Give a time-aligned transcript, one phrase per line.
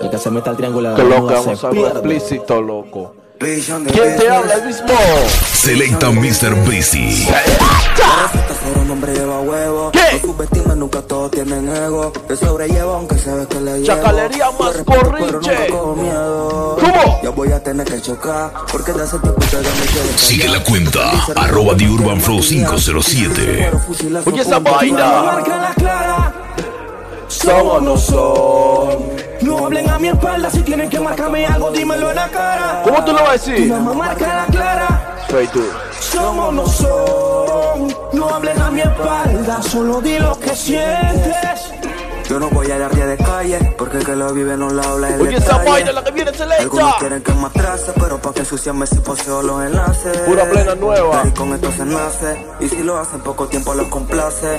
[0.00, 3.14] El que se meta al triángulo Que lo que vamos a algo explícito, loco.
[3.38, 4.88] ¿Quién te habla el mismo?
[5.54, 6.54] Selecta Mr.
[6.66, 7.26] Busy.
[9.92, 10.20] ¿Qué?
[10.20, 12.12] Subestima nunca todos tienen ego.
[12.28, 13.86] Te sobrelleva aunque sabes que le llevo.
[13.86, 15.32] Chacalería más Yo corrinche.
[15.32, 16.76] nunca cojo miedo.
[16.80, 17.20] ¿Cómo?
[17.22, 18.52] Ya voy a tener que chocar.
[18.70, 23.70] Porque de hace tiempo te me quiero Sigue la cuenta, arroba The Urban Flow 507.
[24.26, 25.22] Oye esa vaina.
[25.22, 26.34] Marca la clara,
[27.28, 29.09] Son o no son.
[29.42, 32.80] No hablen a mi espalda si tienen que marcarme algo, dímelo en la cara.
[32.84, 33.68] ¿Cómo tú lo vas a Tu decir?
[33.72, 35.60] mamá marca la clara, to.
[36.00, 37.94] son o no son.
[38.12, 41.72] No hablen a mi espalda, solo di lo que sientes.
[42.30, 43.58] Yo no voy a dar día de calle.
[43.76, 46.30] Porque el que lo vive no lo habla el Oye esa vaina, la que viene
[46.30, 46.96] Algunos selecta.
[47.00, 50.16] quieren que me atrase, pero pa' que ensuciarme si poseo los enlaces.
[50.18, 51.22] Pura plena nueva.
[51.26, 52.46] Y con esto se nace.
[52.60, 54.58] Y si lo hacen poco tiempo los complace.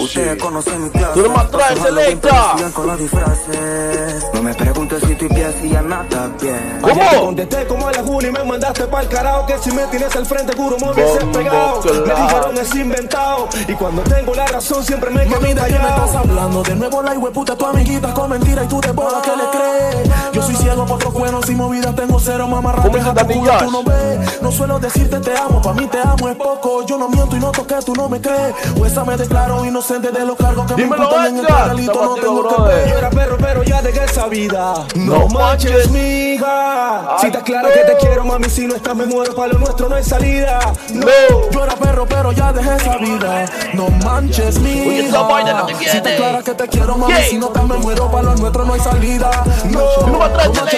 [0.00, 1.12] Ustedes conocen mi clase.
[1.14, 2.56] Tú no me atraes, selecta.
[2.74, 4.24] con los disfraces.
[4.34, 6.80] No me preguntes si estoy bien, si ya nada bien.
[6.82, 7.26] Ayer te ¿Cómo?
[7.26, 10.26] contesté como a la juna y me mandaste pa'l carajo Que si me tienes al
[10.26, 14.84] frente juro me hubieses Bombo pegado Me dijeron es inventado Y cuando tengo la razón
[14.84, 16.62] siempre me quedo Mami, ¿de qué me estás callado hablando?
[16.62, 20.10] De nuevo la hueputa, tu amiguita con mentira y tú de bola que le crees.
[20.32, 22.82] Yo soy ciego por otros cuernos y movidas tengo cero mamarra.
[22.82, 23.62] ¿Cómo dice Daddy Yash?
[23.64, 24.42] tú no ves.
[24.42, 26.84] No suelo decirte te amo, pa' mí te amo es poco.
[26.86, 28.54] Yo no miento y no toqué, tú no me crees.
[28.80, 32.02] O esa me declaro inocente de los cargos que Dímelo, me imputan en el penalito.
[32.04, 32.88] No tengo que ver.
[32.88, 34.74] Yo era perro, pero ya dejé esa vida.
[34.94, 35.90] No No manches, manches.
[35.90, 37.16] mija.
[37.20, 37.74] Si te claro no.
[37.74, 40.58] que te quiero, mami, si no estás me muero, para lo nuestro no hay salida.
[40.94, 41.06] No.
[41.50, 43.44] Yo era perro, pero ya dejé esa vida.
[43.74, 46.77] No manches, mi Oye, esa vaina es lo que Si te clara que te quiero,
[46.86, 47.22] mami, ¿Qué?
[47.24, 49.30] si no estás me muero, para lo nuestro no hay salida.
[49.70, 50.18] No, No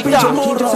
[0.03, 0.69] pinche morra.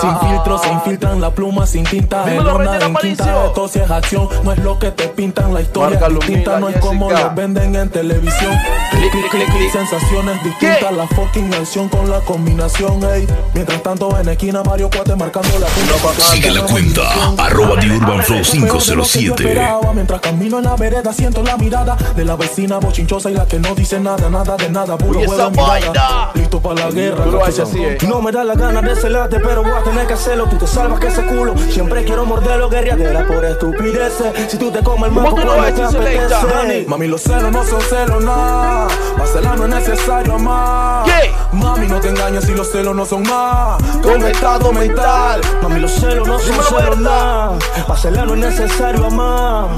[0.00, 2.24] Sin filtro se infiltran la pluma sin tinta.
[2.24, 4.28] Reyes una en quinta, esto sí es acción.
[4.44, 6.60] No es lo que te pintan, la historia Marca es distinta.
[6.60, 8.56] No es como lo venden en televisión.
[8.90, 9.72] Clic, clic, clic, clic.
[9.72, 10.92] Sensaciones distintas.
[10.92, 13.26] La fucking canción con la combinación, ey.
[13.54, 16.22] Mientras tanto, en esquina, Mario Cuate marcando la punta.
[16.32, 17.02] Sigue la cuenta,
[17.38, 19.42] arroba The Urban Flow Peor de lo que yo 507.
[19.48, 19.92] esperaba.
[19.92, 23.58] Mientras camino en la vereda siento la mirada de la vecina bochinchosa y la que
[23.58, 26.30] no dice nada, nada de nada, puro juego esa vaina.
[26.32, 27.22] Listo para la guerra.
[27.38, 27.66] Cachazón.
[27.66, 27.98] así, eh.
[28.08, 30.46] No me da la gana de celarte, pero voy a tener que hacerlo.
[30.48, 31.54] Tú te salvas que ese culo.
[31.68, 34.50] Siempre quiero morderlo, guerriadera por estupideces.
[34.50, 36.86] Si tú te comes el ¿Cómo mambo, tú lo cuando ves, te apetece.
[36.88, 38.88] Mami, los celos no son celos, nada.
[39.18, 41.04] Para no es necesario amar.
[41.04, 41.30] ¿Qué?
[41.54, 43.82] Mami, no te engañes si los celos no son más.
[44.02, 45.42] Con estado mental.
[45.60, 47.58] Mami, los celos no son celos nada.
[47.86, 49.68] Para no es necesario amar.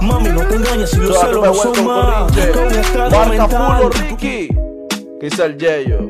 [0.00, 2.32] Mami, no te engañes si los celos no son más.
[2.52, 3.92] Con estado Marca mental.
[3.92, 4.48] Ricky.
[5.20, 6.08] ¿Qué dice el Yeyo?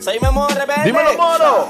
[0.00, 0.82] Soy memor rebelde.
[0.84, 1.66] Dímelo, moro.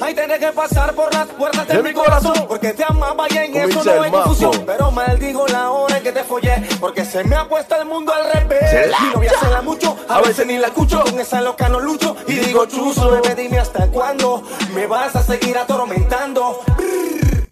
[0.00, 2.48] Ay, tenés que pasar por las puertas de, De mi corazón, corazón.
[2.48, 4.64] Porque te amaba y en eso no hay confusión.
[4.64, 8.12] Pero maldigo la hora en que te follé Porque se me ha puesto el mundo
[8.12, 11.68] al revés Mi novia se la mucho, a veces ni la escucho Con esa loca
[11.68, 14.42] no lucho y digo chuzo Bebé, dime hasta cuándo
[14.74, 16.60] me vas a seguir atormentando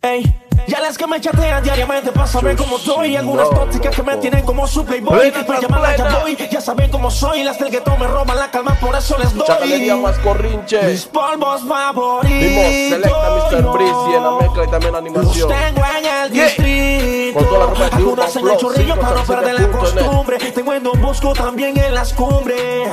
[0.02, 4.16] Ey ya las que me chatean diariamente para saber cómo soy Algunas tóxicas que me
[4.16, 6.18] tienen como su playboy Plena Me tras llaman la plena.
[6.18, 9.32] boy, ya saben cómo soy Las del gueto me roban la calma, por eso les
[9.34, 10.82] doy más corrinche.
[10.82, 12.40] mis polvos favoritos.
[12.40, 13.72] Vimos Selecta Mr.
[13.72, 15.48] Breezy en la mezcla y también Los animación.
[15.48, 17.76] tengo en el distrito.
[17.92, 19.78] Algunas en el chorrillo para no perder la 507.net.
[19.78, 20.38] costumbre.
[20.52, 22.88] Tengo en Don Bosco también en las cumbres.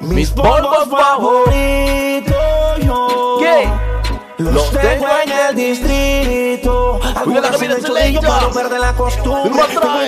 [0.00, 2.34] Mis polvos favoritos.
[2.84, 3.38] yo.
[4.50, 7.00] Los tengo en el distrito.
[7.14, 8.28] Algunas chorrillo selecta.
[8.28, 9.52] para no perder la costumbre.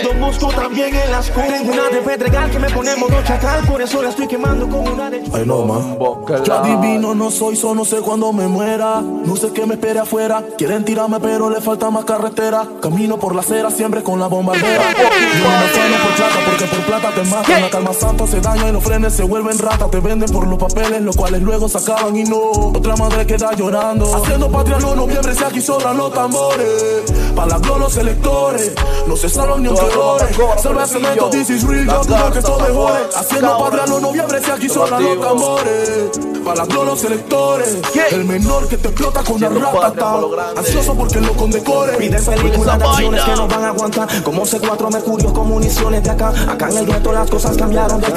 [0.02, 1.60] Don Bosco también en las cumbres.
[1.60, 3.66] Tengo una de Pedregal que me pone modo chacal.
[3.66, 5.98] Por eso la estoy quemando con una de Ay, no, man.
[6.44, 9.00] Yo adivino, no soy, solo no sé cuándo me muera.
[9.00, 10.42] No sé qué me espere afuera.
[10.56, 12.66] Quieren tirarme, pero le falta más carretera.
[12.80, 14.94] Camino por la acera, siempre con la bombardera.
[14.94, 16.53] Yo no por por
[17.00, 17.62] plata te matan.
[17.62, 19.88] La calma santa se daña y los frenes se vuelven rata.
[19.90, 22.50] Te venden por los papeles, los cuales luego se acaban y no.
[22.50, 24.14] Otra madre queda llorando.
[24.14, 27.02] Haciendo patria no noviembre, si aquí sobran los tambores.
[27.34, 28.72] Gloria los electores.
[29.06, 29.86] No se salvan ni oren.
[29.96, 31.86] cobra, Salve cemento, this is real.
[31.86, 32.98] Yo dudo que esto mejore.
[33.14, 36.10] Haciendo patria no noviembre, si aquí sobran los tambores.
[36.44, 37.78] Gloria los electores.
[38.10, 40.14] El menor que te explota con la patria ratata.
[40.56, 41.96] Ansioso porque lo condecore.
[41.96, 46.02] Piden Oye, películas de acciones que no van a aguantar Como C4 mercurios con municiones
[46.02, 48.08] de acá Acá en el gueto las cosas cambiaron de.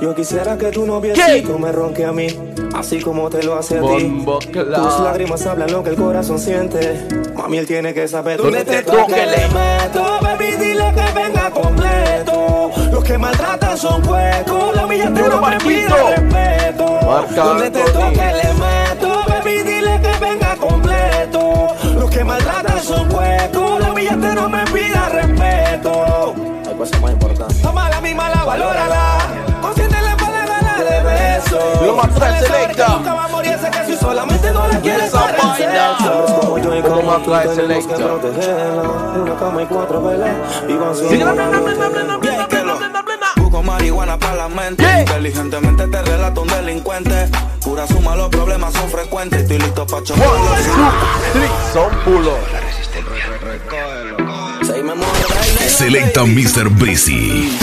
[0.00, 2.28] Yo quisiera que tu noviecito me ronque a mí
[2.74, 4.24] Así como te lo hace a ti.
[4.52, 7.06] Tus lágrimas hablan lo que el corazón siente.
[7.34, 12.70] Mami, él tiene que saber ¿Dónde te toque le meto Baby, dile que venga completo.
[12.92, 16.98] Los que maltratan son huecos La milla te no me pide respeto.
[17.06, 18.77] Marca Donde te toque le meto
[31.88, 32.88] Lo más selecta.
[32.88, 35.32] Nunca va a morir, sé que si solamente no la quieres Una
[39.36, 39.62] cama
[43.36, 44.84] Busco marihuana para la mente.
[45.00, 47.30] Inteligentemente te relato un delincuente.
[47.64, 49.40] Pura suma, los problemas son frecuentes.
[49.42, 50.28] Estoy listo para chocar.
[51.72, 52.34] Son pulos.
[52.52, 53.24] La resistencia.
[55.68, 56.68] Selecta Mr.
[56.68, 57.56] Breezy.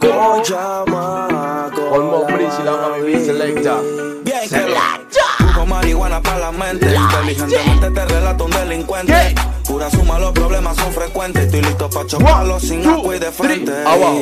[0.00, 1.82] Con chamaco.
[1.92, 3.76] Olmo Breezy la vivir selecta.
[4.24, 6.94] Bien, lo- Busco marihuana para la mente.
[6.94, 9.34] Inteligentemente te relato un delincuente.
[9.66, 11.44] Pura suma, los problemas son frecuentes.
[11.44, 13.72] Estoy listo para chocarlos sin agua y de frente.
[13.86, 14.20] abajo.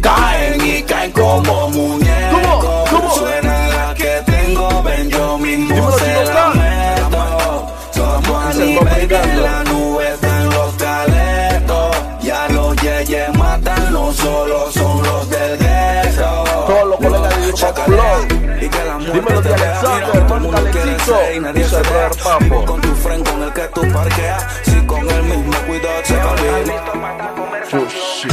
[0.00, 2.88] Caen y caen como muñecos.
[3.16, 7.66] Suena la que tengo, ven yo mismo se la meto.
[7.92, 9.64] Somos a nivel de la
[20.08, 22.64] todo el hermano mundo quiere ser y nadie Dice brother Papo.
[22.64, 24.46] Con tu friend con el que tú parqueas.
[24.64, 26.14] Si con el mismo cuidado se
[27.68, 28.28] Chushi.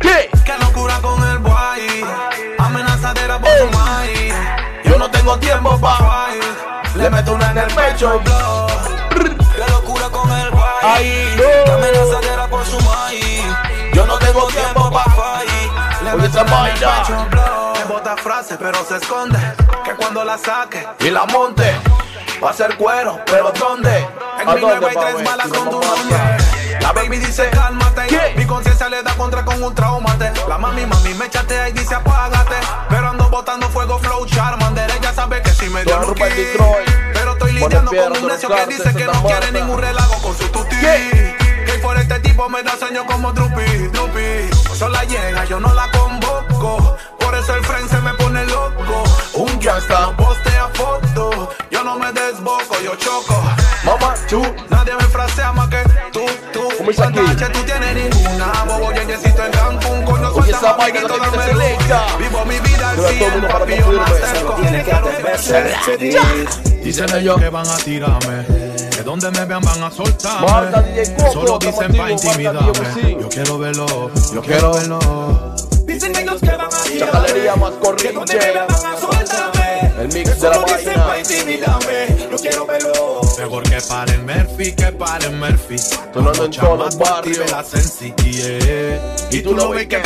[0.00, 0.30] ¿Qué?
[0.44, 2.04] Qué locura con el boy.
[2.58, 4.34] Amenazadera por tu maíz.
[4.84, 6.28] Yo no tengo tiempo pa'
[6.96, 8.20] Le meto una en el pecho.
[8.24, 10.62] Qué locura con el boy.
[10.82, 11.72] Ay, Qué no.
[11.74, 13.44] amenazadera por su maíz.
[13.94, 15.47] Yo no tengo tiempo pa' Le
[16.14, 17.02] Oye, esa vaina.
[17.78, 19.38] Me bota frases, pero se esconde.
[19.84, 21.74] Que cuando la saque y la monte.
[22.42, 24.06] Va a ser cuero, pero ¿dónde?
[24.40, 26.18] En ¿A mi nueva hay tres balas con tu nombre.
[26.80, 28.06] La baby dice cálmate.
[28.06, 28.34] ¿Qué?
[28.36, 30.32] Mi conciencia le da contra con un traumate.
[30.48, 32.56] La mami, mami me chatea y dice apágate.
[32.88, 34.90] Pero ando botando fuego, flow, charmander.
[34.90, 36.88] Ella sabe que si me dio Detroit.
[37.12, 40.48] Pero estoy lidiando con un necio que dice que no quiere ningún relajo con su
[40.48, 40.76] tuti.
[40.78, 44.57] Que por este tipo me da sueño como Drupi, Drupi.
[44.78, 46.96] Sola llega, yo no la convoco.
[47.18, 49.02] Por eso el friend se me pone loco.
[49.34, 51.50] Un gangsta no postea foto.
[51.70, 53.42] Yo no me desboco, yo choco.
[53.84, 55.82] Mamá, Tú, nadie me frasea más que
[56.12, 56.20] tú,
[56.52, 56.68] tú.
[56.94, 58.52] ¿Cuántas H tú tienes ninguna?
[58.66, 62.06] Bobo, yeyecito en Cancún, coño, suelta que te dame selecta.
[62.08, 62.18] luz.
[62.18, 64.00] Vivo mi vida al Pero todo el 100, mundo para papi, no yo firme.
[64.00, 64.54] más cerco.
[64.54, 65.76] Tiene que atenerse,
[66.84, 68.46] Dicen ellos que van a tirarme,
[68.98, 73.16] que donde me vean van a Coco, Solo dicen pa' activos, marca intimidarme.
[73.20, 75.54] Yo quiero verlo, yo quiero- verlo.
[75.86, 78.38] Dicen ellos que van a Chacalería más Que donde me corriente.
[78.38, 79.92] vean van a soltarme.
[80.00, 81.06] El mix de la Solo dicen vaina.
[81.06, 82.28] pa' intimidarme.
[82.30, 83.20] Yo quiero verlo.
[83.38, 85.78] Mejor que paren Murphy, que paren Murphy.
[86.12, 87.50] Sonando en todos los barrios.
[87.52, 89.26] la sensi, yeah.
[89.30, 90.00] Y tú lo ves que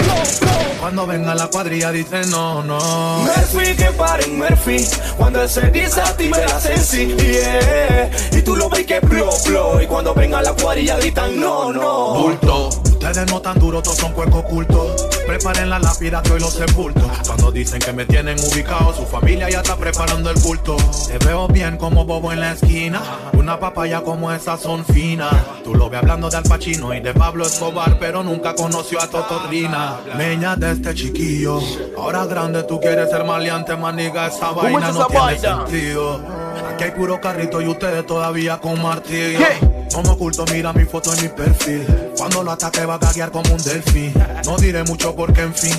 [0.81, 2.79] cuando venga la cuadrilla dice no, no.
[3.23, 4.85] Murphy, que paren Murphy
[5.17, 8.11] Cuando él se desactive la sensi yeah.
[8.43, 12.15] Y tú lo ves que blow, blow Y cuando venga la cuadrilla gritan no, no
[12.15, 12.71] Bulto.
[12.71, 15.09] Ustedes no tan duros, todos son cuerpos ocultos.
[15.27, 17.01] Preparen la lápida que hoy los sepulto.
[17.27, 20.77] Cuando dicen que me tienen ubicado, su familia ya está preparando el culto.
[21.09, 23.03] Te veo bien como bobo en la esquina.
[23.33, 25.35] Una papaya como esas son finas.
[25.65, 29.09] Tú lo ves hablando de Al Pacino y de Pablo Escobar, pero nunca conoció a
[29.09, 29.99] Totorrina.
[30.17, 31.61] Meña de este chiquillo.
[31.97, 34.29] Ahora grande, tú quieres ser maleante, maniga.
[34.29, 35.67] Esa vaina no esa tiene vaina?
[35.67, 36.42] sentido.
[36.69, 39.39] Aquí hay puro carrito y ustedes todavía con martillo.
[39.39, 39.85] ¿Qué?
[39.95, 41.87] Como oculto, mira mi foto en mi perfil.
[42.23, 44.15] Cuando lo ataque va a caguear como un delfín.
[44.45, 45.75] No diré mucho porque, en fin,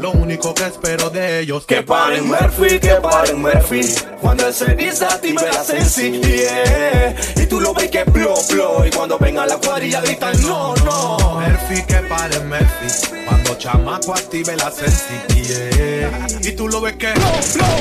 [0.00, 4.74] lo único que espero de ellos Que paren Murphy, que paren Murphy Cuando él se
[4.74, 7.14] desactive la sensi yeah.
[7.36, 11.38] Y tú lo ves que blow, blow Y cuando venga la cuadrilla gritan no, no
[11.38, 13.24] Murphy, que pare Murphy.
[13.28, 16.26] Cuando chamaco active la sensi, yeah.
[16.42, 17.12] Y tú lo ves que.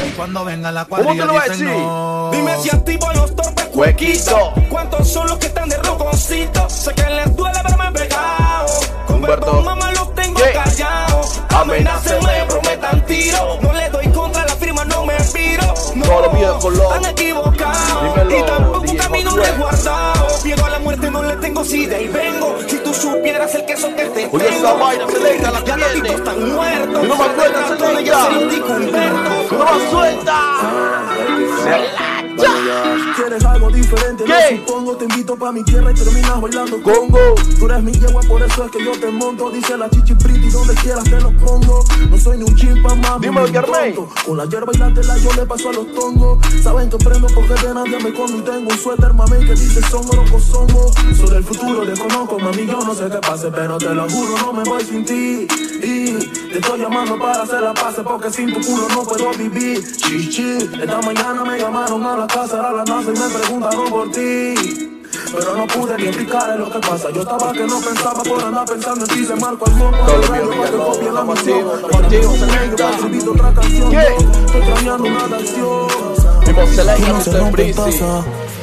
[0.07, 1.81] Y cuando venga la ¿Cómo te cuadrilla lo vas a dicen decir?
[1.81, 2.29] no.
[2.31, 5.77] Dime si activo los torpes huequitos ¿Cuántos son los que están de
[6.23, 6.69] roconcito?
[6.69, 8.67] Sé que les duele verme pegado.
[9.07, 10.51] Con mamá los tengo ¿Qué?
[10.51, 13.59] callados Amenacen, me prometan tiro.
[13.61, 16.93] No le doy contra la firma, no me piro No, videos con lobo.
[16.95, 20.27] están equivocados Dímelo, Y tampoco DJ camino resguardado.
[20.43, 22.57] Miedo a la muerte no le tengo si de ahí vengo.
[22.67, 25.93] Si tú supieras el queso que te Oye, esa tengo vaina, selecta, la Ya los
[25.93, 27.03] titos están muertos.
[27.07, 28.11] No me acuerdas, El rato de selecta.
[28.11, 29.29] ya se lo dijo Humberto.
[29.49, 30.39] ¡Tú no más suelta!
[33.15, 37.19] Quieres algo diferente, no supongo Te invito pa' mi tierra y terminas bailando Congo.
[37.59, 39.49] Tú eres mi yegua, por eso es que yo te monto.
[39.49, 41.83] Dice la chichi pretty, donde quieras te lo pongo.
[42.09, 44.09] No soy ni un chimpa, mami, Dímelo, tonto.
[44.25, 46.39] Con la hierba y la tela yo le paso a los tongos.
[46.61, 49.81] Saben que prendo porque de nadie me como Y tengo un suéter, mami, que dice
[49.89, 53.93] son oroco somos Soy el futuro, desconozco, mami, yo no sé qué pase Pero te
[53.93, 55.47] lo juro, no me voy sin ti
[55.83, 56.13] Y
[56.49, 60.57] te estoy llamando para hacer la paz Porque sin tu culo no puedo vivir Chichi,
[60.81, 64.89] esta mañana me llamaron a la casa A la NASA y me preguntaron por ti
[65.35, 67.09] pero no pude ni explicar lo que pasa.
[67.11, 69.25] Yo estaba que no pensaba por andar pensando en ti.
[69.25, 72.09] Le marco al fondo del lo radio para que copie la misión.
[72.09, 73.93] que no se me otra canción.
[73.93, 75.87] Estoy extrañando una canción.
[76.43, 77.39] Y Selena, no se Mr.
[77.39, 78.03] rompe Breezy.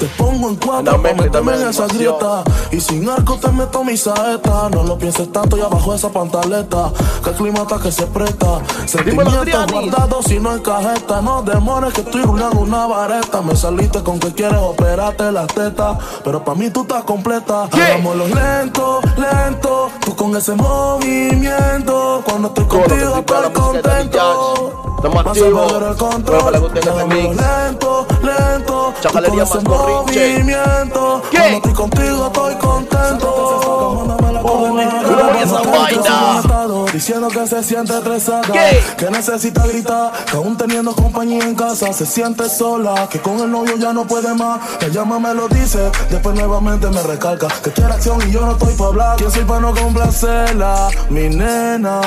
[0.00, 2.42] Te pongo en cuatro pa' mezcla meterme en esa grieta.
[2.73, 4.71] Y sin arco te meto mi saeta.
[4.71, 6.90] No lo pienses tanto y abajo esa pantaleta.
[7.23, 8.62] Que el clima está que se presta.
[8.87, 11.21] Sentimientos guardados si no en cajeta.
[11.21, 13.42] No demores que estoy rulando una vareta.
[13.42, 15.99] Me saliste con que quieres operarte las tetas.
[16.25, 17.64] Pero pa' mí tú estás completa.
[17.64, 19.90] Hagámoslo lento, lento.
[20.02, 22.23] Tú con ese movimiento.
[22.25, 24.80] Cuando estoy contigo estoy contento.
[24.97, 25.73] Estamos activos.
[27.35, 31.39] lento, lento Chacalería más movimiento ¿Qué?
[31.39, 34.17] Cuando estoy contigo estoy contento
[35.71, 36.43] vaina.
[36.93, 38.83] Diciendo que se siente estresada ¿Qué?
[38.97, 43.51] Que necesita gritar Que aún teniendo compañía en casa Se siente sola Que con el
[43.51, 47.71] novio ya no puede más Me llama, me lo dice Después nuevamente me recalca Que
[47.71, 52.01] quiere acción y yo no estoy para hablar Que soy para no complacerla Mi nena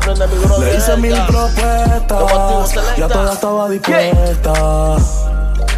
[0.00, 4.96] prenda mi le hice mil propuestas, ya toda estaba dispuesta.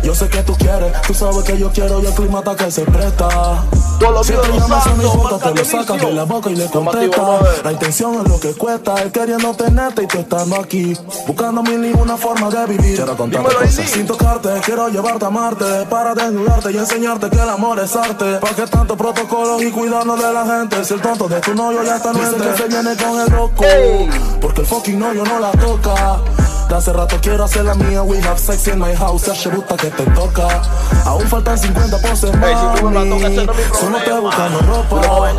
[0.03, 2.71] Yo sé que tú quieres, tú sabes que yo quiero y el clima está que
[2.71, 3.65] se presta.
[4.23, 7.41] Si te llamas a mi foto, te lo sacas de la boca y le contesta.
[7.63, 10.97] La intención es lo que cuesta, él queriendo tenerte y tú estando aquí.
[11.27, 12.97] Buscando mil y una forma de vivir.
[12.97, 13.89] Quiero contarte Dímelo, cosas Eli.
[13.89, 15.65] sin tocarte, quiero llevarte a amarte.
[15.91, 18.37] Para desnudarte y enseñarte que el amor es arte.
[18.37, 20.83] ¿Para qué tanto protocolo y cuidarnos de la gente?
[20.85, 23.65] Si el tonto de tu novio ya está nuestro, que se viene con el loco.
[24.41, 26.21] Porque el fucking novio no la toca.
[26.71, 28.05] De hace rato quiero hacer la mía.
[28.05, 29.23] We have sex in my house.
[29.23, 30.63] Se gusta que te toca.
[31.05, 32.49] Aún faltan 50 poses más.
[32.49, 35.31] Ey, si tú me tocas, no mi Solo te buscando No ropa.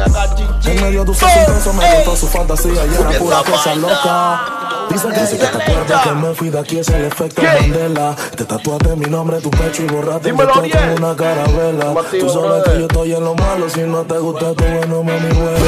[0.65, 4.41] En medio de Ey, intensos me gustó su fantasía y era pura cosa loca.
[4.89, 7.41] Dice que si te acuerdas que me fui de aquí es el efecto.
[7.41, 8.13] Mandela.
[8.35, 11.93] Te tatuaste mi nombre en tu pecho y borraste Dímelo con una carabela.
[12.19, 13.69] Tú sabes que yo estoy en lo malo.
[13.69, 15.65] Si no te gusta tu bueno, mami, bueno.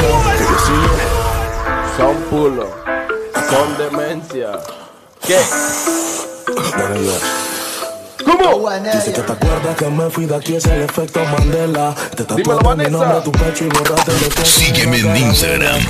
[1.96, 2.66] Son pulos.
[3.48, 4.60] Son demencia.
[5.26, 5.38] ¿Qué?
[8.24, 8.70] ¿Cómo?
[8.70, 11.94] Dice que te acuerdas que me fui de aquí es el efecto Mandela.
[12.16, 15.16] Te tatuaste mi nombre en tu pecho y borraste el con Sígueme en.
[15.16, 15.80] Instagram,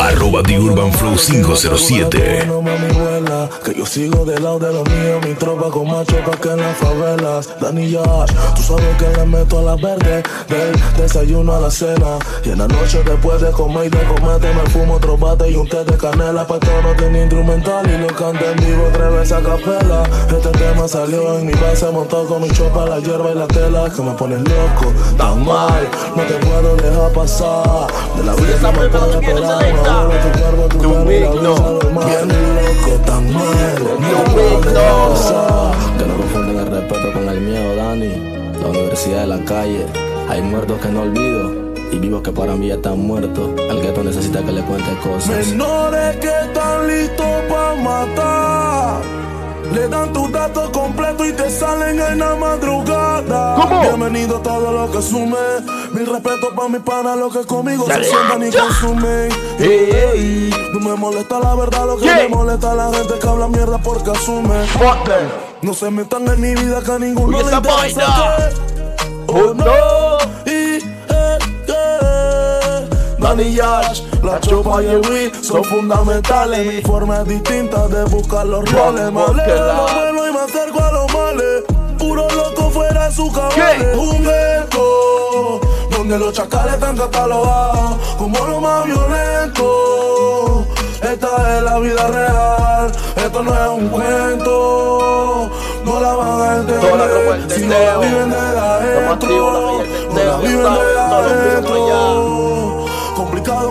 [0.00, 0.74] arroba que lo.
[0.74, 2.46] TheUrbanFlow507.
[2.46, 6.06] No mami vuela, que yo sigo del lado de los míos, mi tropa con más
[6.06, 7.48] choca que en las favelas.
[7.60, 12.18] Dani Yash, tú sabes que le meto a la verde, del desayuno a la cena.
[12.44, 15.56] Y en la noche después de comer y de comerte me fumo otro bate y
[15.56, 16.46] un té de canela.
[16.46, 20.02] Pa' todo no tiene instrumental y lo canto en vivo tres veces a capela.
[20.28, 23.90] Este tema salió en mi base, montado con mi chopa, la hierba y la tela.
[23.90, 27.86] Que me pones loco, tan mal, no te puedo dejar pasar.
[28.16, 31.30] De la vida no me puedo no esperar, no tu cuerpo, tu y la
[31.90, 32.06] mar.
[32.06, 33.44] Bien loco, tan mal,
[34.00, 35.72] no puedo dejar pasar.
[35.98, 38.52] Que no confunden el respeto con el miedo, Dani.
[38.60, 39.86] La universidad de la calle.
[40.28, 41.62] Hay muertos que no olvido.
[41.90, 43.50] Y vivos que para mí ya están muertos.
[43.58, 45.48] El gueto necesita que le cuente cosas.
[45.48, 49.02] Menores que están listos para matar.
[49.72, 53.54] Le dan tus datos completos y te salen en la madrugada.
[53.56, 53.80] ¿Cómo?
[53.82, 55.36] Bienvenido a todo lo que sume.
[55.92, 58.04] Mi respeto para mi pana, lo que conmigo Dale.
[58.04, 59.28] se sientan y consumen.
[59.58, 60.50] Ey, ey.
[60.74, 64.10] No me molesta la verdad, lo que me molesta la gente que habla mierda porque
[64.10, 64.66] asume.
[64.66, 65.28] Fuck them.
[65.62, 68.46] No se metan en mi vida que a ninguno le esa interesa.
[68.46, 68.72] que-
[69.28, 69.64] Oh, no.
[70.44, 71.38] Y eh,
[71.68, 72.88] eh,
[73.18, 76.66] Danny Yash, la chopa y el weed son fundamentales.
[76.66, 79.12] Mi forma es distinta de buscar los roles.
[79.12, 81.64] Me de lo bueno y me acerco a los males.
[81.98, 83.32] Puro loco fuera de su.
[83.54, 83.96] ¿Qué?
[83.96, 85.60] Un gueto
[85.90, 90.66] donde los chacales están catalogados como lo más violento.
[91.02, 95.50] Esta es la vida real, esto no es un cuento.
[95.84, 99.84] No la van a Toda la entender del si no la viven de la adentro.
[100.10, 102.71] No la viven de adentro.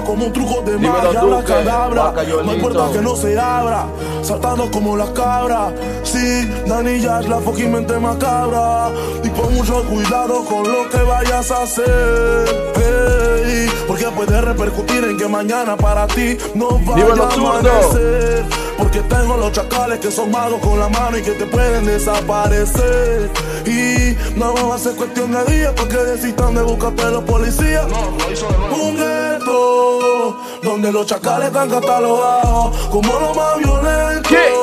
[0.06, 2.12] Como un truco de magia, la cadabra.
[2.12, 2.54] No Yolito.
[2.54, 3.86] importa que no se abra,
[4.22, 5.74] saltando como las cabras.
[6.04, 8.90] Sí, Dani ya es la fucking mente macabra.
[9.24, 12.72] Y pon mucho cuidado con lo que vayas a hacer.
[12.76, 18.46] Hey, porque puede repercutir en que mañana para ti no vaya a amanecer.
[18.78, 23.30] Porque tengo los chacales que son magos con la mano y que te pueden desaparecer.
[23.66, 27.86] Y no va a ser cuestión de días porque desistan de buscarte los policías.
[28.72, 34.30] Un gueto donde los chacales están catalogados como lo más violento.
[34.30, 34.61] ¿Qué?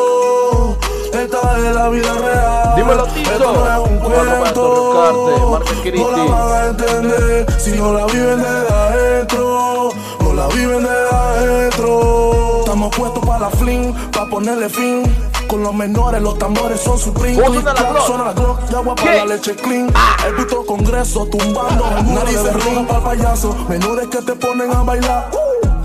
[1.31, 2.75] Esta es la vida real.
[2.75, 3.31] Dímelo, Tito.
[3.31, 5.61] Esto no es un cuento.
[5.95, 9.91] No la van a entender si no la viven de adentro.
[10.21, 12.61] No la viven de adentro.
[12.61, 15.03] Estamos puestos para la fling, para ponerle fin.
[15.49, 17.39] Con los menores, los tambores son su print.
[17.45, 18.07] suena la Glock?
[18.07, 19.93] Suena la Glock, agua para la leche clean.
[20.27, 23.55] El puto congreso tumbando el muro de ring para payaso.
[23.69, 25.31] Menores que te ponen a bailar.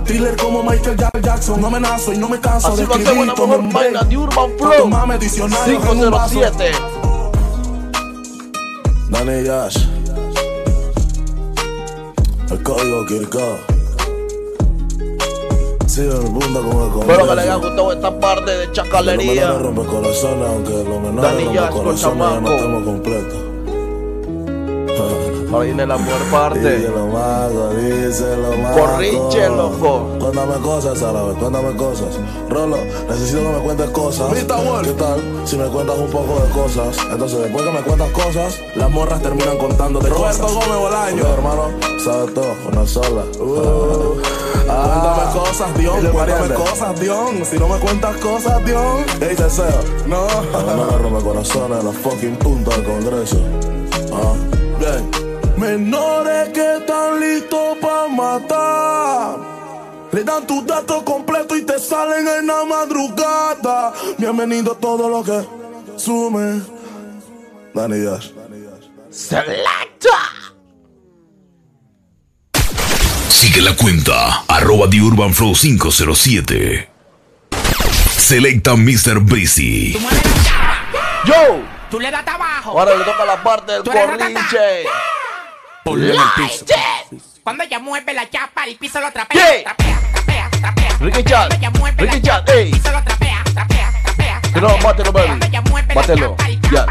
[0.03, 1.61] Thriller como Michael Jackson.
[1.61, 4.17] No me nazo y no me canso Así de lo hacemos la mejor vaina de
[4.17, 4.73] Urban Flow.
[4.77, 6.33] Tomame diccionario en un vaso.
[6.39, 6.71] 507.
[9.09, 9.77] Dani Yash.
[12.51, 13.73] El código Kirko.
[15.95, 19.51] El bunda con el Espero que les haya gustado esta parte de chacalería.
[19.51, 22.51] rompe corazones, aunque rompe corazones no chamaco.
[22.51, 23.52] estamos completos.
[25.61, 26.77] Viene la mejor parte.
[26.77, 28.79] Díselo mago, díselo mago.
[28.79, 30.09] Corrinche, loco.
[30.19, 32.07] Cuéntame cosas vez, cuéntame cosas.
[32.49, 34.33] Rolo, necesito que me cuentes cosas.
[34.33, 36.97] ¿Qué tal si me cuentas un poco de cosas?
[37.11, 40.39] Entonces, después que me cuentas cosas, las morras terminan contándote cosas.
[40.39, 41.27] Roberto Gómez Bolaño.
[41.33, 41.63] hermano,
[42.03, 43.23] sabes todo, una sola.
[43.39, 44.19] Uh,
[44.65, 46.07] cuéntame cosas, Dion.
[46.07, 47.45] Cuéntame cosas, Dion.
[47.45, 49.05] Si no me cuentas cosas, Dion.
[49.21, 49.79] Ey, deseo.
[50.07, 50.27] No.
[50.73, 53.37] No me rompe corazones en la fucking punta del congreso.
[54.11, 54.33] Ah,
[54.79, 55.22] bien.
[55.63, 59.37] Menores que están listos para matar.
[60.11, 63.93] Le dan tus datos completos y te salen en la madrugada.
[64.17, 65.47] Bienvenido a todo lo que
[65.95, 66.61] sume.
[67.73, 67.95] Dani.
[69.09, 70.17] Selecta.
[73.29, 76.89] Sigue la cuenta, arroba The Urban Flow 507.
[78.17, 79.21] Selecta Mr.
[79.21, 79.93] Breezy.
[81.23, 81.63] Yo.
[81.89, 82.71] Tú le das abajo.
[82.77, 83.91] Ahora le toca la parte del Tú
[85.83, 86.65] Ponle en el piso.
[87.43, 89.41] Cuando ella mueve la chapa, el piso lo trapea.
[89.45, 89.63] ¿Qué?
[89.63, 90.97] Trapea, trapea, trapea.
[90.99, 91.51] Ricky Chat.
[91.97, 92.71] Ricky Chat, chapa, el ey.
[92.71, 94.41] piso lo trapea, trapea, trapea.
[94.41, 94.83] Que no, trapea.
[94.83, 95.39] mátelo, baby.
[95.93, 96.35] Mátelo.
[96.71, 96.85] Ya.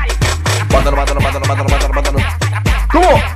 [0.71, 2.19] mátalo, mátalo, mátalo, mátalo, mátalo.
[2.93, 3.32] ¿Cómo?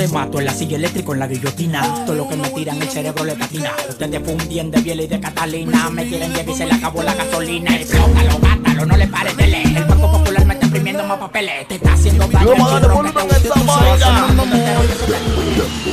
[0.00, 0.38] Te mato?
[0.38, 2.04] En la silla eléctrica, en la guillotina.
[2.06, 3.70] Todo lo que me tiran, el cerebro le patina.
[3.88, 5.90] Ustedes fundían de Biel y de Catalina.
[5.90, 7.76] Me quieren llevar y se le acabó la gasolina.
[7.76, 9.76] Explótalo, mátalo, no le pares de leer.
[9.76, 11.68] El Banco Popular me está imprimiendo más papeles.
[11.68, 12.50] Te está haciendo daño.
[12.56, 12.70] Vamos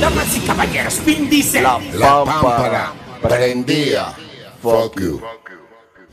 [0.00, 1.64] Damas y caballeros, Vin Diesel.
[1.64, 2.92] La pámpara.
[3.20, 4.14] prendía.
[4.62, 5.20] Fuck you.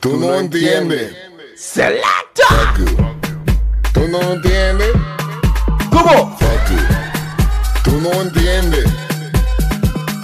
[0.01, 1.15] Tú no entiendes.
[1.55, 2.45] Selecta.
[2.49, 2.97] Fuck you.
[3.93, 4.91] Tú no entiendes.
[5.89, 6.44] ¿Cómo?
[7.85, 8.85] Tú no entiendes.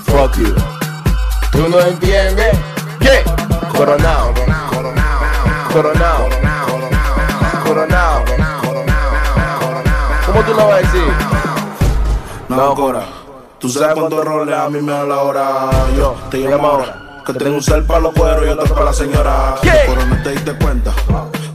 [0.06, 0.54] Fuck you.
[1.52, 2.58] ¿Tú no entiendes?
[3.00, 3.24] ¿Qué?
[3.78, 4.34] Coronado.
[5.71, 6.30] Coronado.
[7.63, 8.24] Coronado.
[10.26, 11.13] ¿Cómo tú lo vas a decir?
[12.50, 13.06] No, Cora.
[13.60, 15.69] Tú sabes cuántos roles a mí me da la hora.
[15.95, 17.21] Yo te llamo ahora.
[17.26, 19.56] Que tengo un cel para los cueros y otro para la señora.
[19.62, 19.71] ¿Qué?
[19.88, 20.91] Pero no te diste cuenta.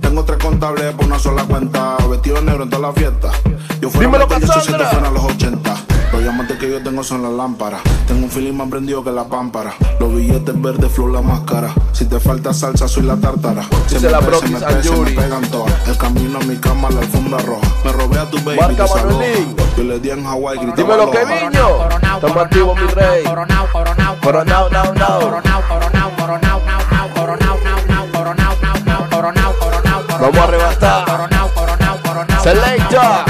[0.00, 1.96] Tengo tres contables por una sola cuenta.
[2.08, 3.32] Vestido negro en toda la fiesta.
[3.80, 4.84] Yo Cassandra.
[4.84, 5.95] esto fuera los 80.
[6.12, 7.82] Los diamantes que yo tengo son las lámparas.
[8.06, 9.74] Tengo un feeling más prendido que la pámpara.
[10.00, 11.72] Los billetes verdes, flow la máscara.
[11.92, 13.62] Si te falta salsa, soy la tártara.
[13.86, 15.88] Se Dice me la Broquis se me pega, se me pegan todas.
[15.88, 17.66] El camino a mi cama, la alfombra roja.
[17.84, 18.58] Me robé a tu baby.
[18.60, 18.94] Marca que.
[18.94, 19.56] Manuelín.
[19.76, 21.12] Yo le di en Hawái, gritaba Dímelo, aloha.
[21.12, 22.14] Keviño.
[22.14, 23.24] Estamos activos, mi rey.
[23.24, 25.20] Coronao, coronao, Coronao, now, now.
[25.20, 28.62] coronao, coronao, coronao, coronao, coronao, now, now, coronao,
[29.10, 31.04] coronao, coronao, Vamos a arrebatar.
[31.04, 33.24] coronao, coronao, coronao, Selecta.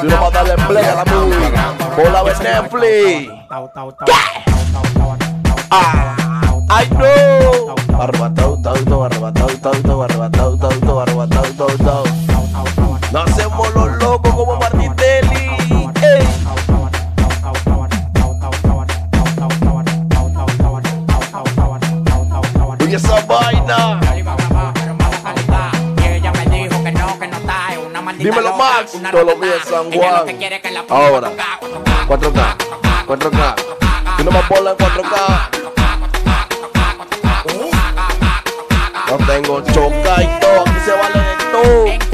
[0.00, 1.74] Tú no vas a darle play a la música.
[1.96, 3.32] Bola de Netflix.
[5.70, 6.16] Ah,
[6.70, 7.74] I know.
[8.00, 12.04] Arrebatado, tau, tau, arrebatado, tau, tau, arrebatado, tau, tau, arrebatado, tau, tau.
[13.12, 13.49] No hacemos
[28.92, 30.26] Es San Juan.
[30.88, 31.30] Ahora.
[32.08, 32.56] 4K.
[33.06, 33.54] 4K.
[34.16, 35.16] Tú no me pones en 4K.
[39.08, 40.60] No tengo choca y todo.
[40.62, 42.09] Aquí se vale de todo.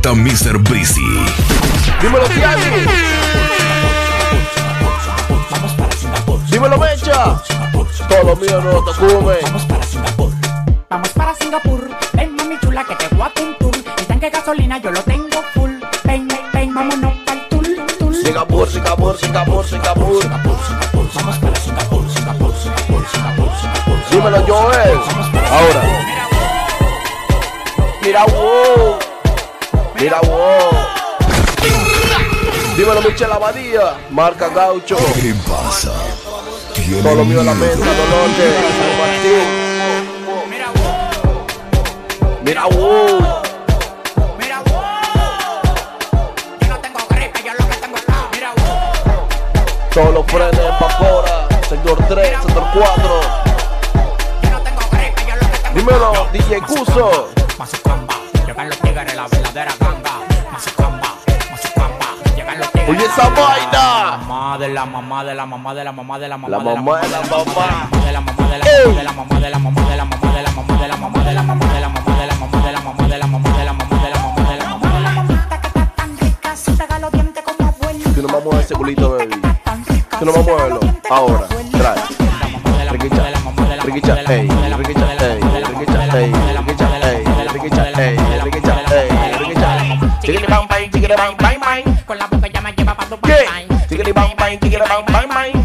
[0.00, 0.58] Presenta Mr.
[0.58, 1.00] Breezy.
[2.00, 2.86] Dímelo, Tiani.
[5.50, 6.44] Vamos para Singapur.
[6.46, 7.42] Dímelo, Mecha.
[8.08, 9.34] Todo lo mío no te cume.
[9.42, 10.32] Vamos para Singapur.
[10.88, 11.90] Vamos para Singapur.
[12.14, 13.74] Ven, mami chula, que te voy a un tour.
[13.98, 15.72] El tanque de gasolina yo lo tengo full.
[16.04, 18.14] Ven, ven, ven, vámonos pa'l tul, tul.
[18.14, 20.24] Singapur, Singapur, Singapur, Singapur.
[21.14, 23.96] Vamos para Singapur, Singapur, Singapur, Singapur, Singapur.
[24.10, 24.98] Dímelo, Joel.
[25.50, 25.82] Ahora.
[28.02, 28.99] Mira, wow.
[30.00, 30.70] Mira, wow.
[32.74, 33.98] Dímelo, Michelle Abadía.
[34.08, 34.96] Marca Gaucho.
[34.96, 35.92] ¿Qué pasa?
[37.02, 38.46] Todo lo mío en la mesa, dolor de
[38.80, 39.44] compartir.
[42.42, 43.42] Mira, wow.
[49.92, 53.20] Todos los frenes, vapora, sector 3, sector 4.
[55.74, 57.28] Dímelo, DJ Cuso.
[57.58, 58.14] Paso comba,
[58.46, 59.79] llegan los tigres, la verdadera
[63.20, 64.18] esa vaina.
[64.26, 66.74] Mamá de la mamá de la mamá de la mamá de la mamá La de
[66.74, 67.88] la mamá de la mamá.
[68.04, 70.30] de la mamá de la mamá de la mamá de la mamá de la mamá
[70.30, 72.48] de la mamá de la mamá de la mamá de la mamá de la mamá
[72.50, 74.92] de la mamá de la mamá de la mamá de la mamá de la mamá
[74.92, 78.04] de la mamita que está tan rica, se pega los dientes como abuela.
[78.14, 79.40] Tú no me mueves ese culito, baby.
[80.18, 80.78] Tú no me mueves
[81.10, 81.94] Ahora, trae.
[82.90, 83.22] Riquicha,
[83.84, 89.68] riquicha, ey, riquicha, ey, riquicha, ey, riquicha, ey, riquicha, ey, riquicha, ey, riquicha.
[90.20, 91.34] Chiquili bam bam, chiquili bam
[95.06, 95.59] Bye my mind.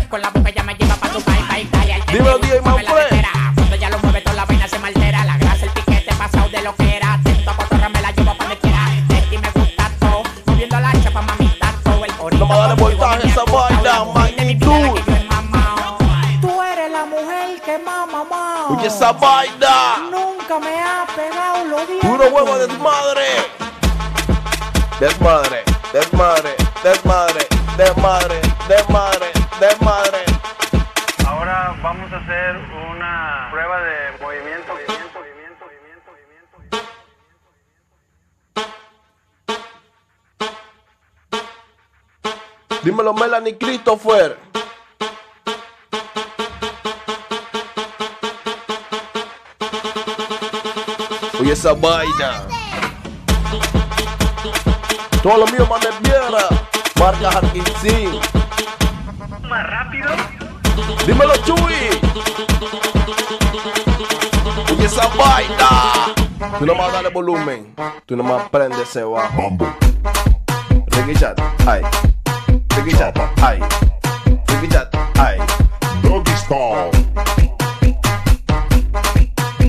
[42.86, 44.38] Dímelo, Melanie Christopher.
[51.40, 52.44] Oye, esa vaina.
[55.24, 56.48] Todo lo mío, Manuel Viera.
[57.00, 58.20] Marca Harkinsin.
[59.50, 60.12] Más rápido.
[61.08, 61.90] Dímelo, Chuy.
[64.72, 66.14] Oye, esa vaina.
[66.60, 67.74] Tú nomás dale volumen.
[68.06, 69.58] Tú nomás prende ese bajo.
[71.20, 71.82] Chat, ay.
[72.76, 73.60] Chat, ay.
[74.70, 75.38] Chat, ay.
[76.04, 76.92] Doggy Style.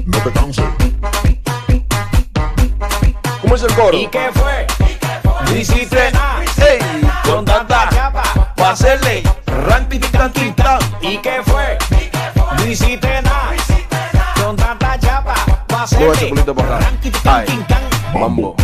[0.05, 0.65] No te canses.
[3.41, 3.97] ¿Cómo es el coro?
[3.97, 4.67] ¿Y qué fue?
[5.57, 6.79] Hiciste nada, ey,
[7.25, 8.23] con tanta chapa
[8.57, 9.23] pa' hacerle
[10.57, 10.79] tan.
[11.01, 11.79] ¿Y qué fue?
[12.59, 13.53] No hiciste nada
[14.43, 15.35] con tanta chapa
[15.69, 16.35] pa' hacerle.
[17.25, 17.65] Ay,
[18.15, 18.57] mambo.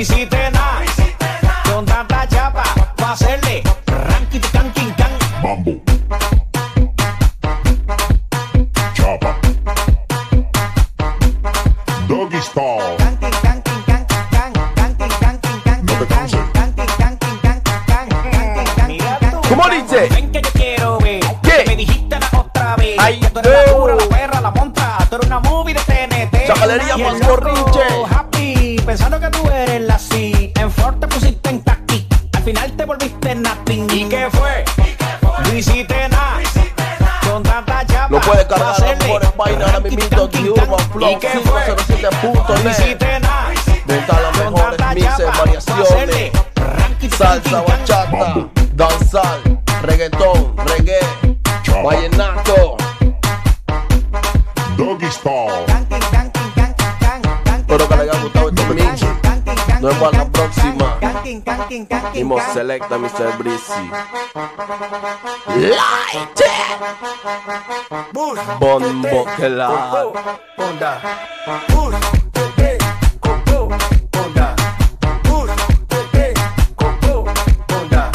[0.00, 0.84] Hiciste nada.
[1.64, 2.64] Con tanta chapa
[2.96, 3.45] pa' hacerle ranking
[40.26, 42.98] Sonido diurno, flow 507.net.
[43.86, 46.32] Monta las mejores mixes, variaciones,
[47.16, 50.98] salsa, bachata, danzal, reggaetón, reggae,
[51.82, 52.76] vallenato.
[54.76, 55.64] Doggy Style.
[57.58, 59.02] Espero que les haya gustado este mix.
[59.80, 61.05] Nos vemos a la próxima.
[61.26, 61.88] Canking.
[62.54, 63.36] selecta Mr.
[63.36, 63.90] Breezy.
[68.12, 70.04] Bush, Bombo que la.
[70.56, 71.00] Onda.
[71.68, 71.96] Bush,
[72.32, 72.78] tete,
[73.18, 73.68] coco,
[74.24, 74.54] onda.
[75.24, 75.50] Bush,
[75.88, 76.34] tete,
[76.76, 77.24] coco,
[77.82, 78.10] onda.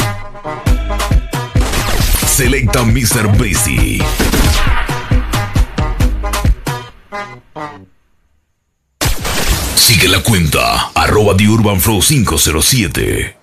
[2.26, 3.28] Selecta Mr.
[3.36, 4.00] Breezy.
[9.82, 13.41] Sigue la cuenta arroba The Urban Flow 507.